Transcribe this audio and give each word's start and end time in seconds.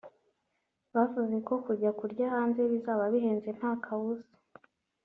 Bavuze 0.93 1.35
ko 1.47 1.53
kujya 1.65 1.91
kurya 1.99 2.25
hanze 2.33 2.61
bizaba 2.71 3.03
bihenze 3.13 3.49
nta 3.57 3.71
kabuza 3.83 4.29